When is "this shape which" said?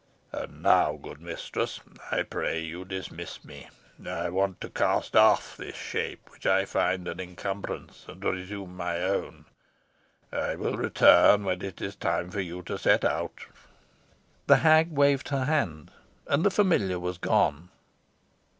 5.55-6.47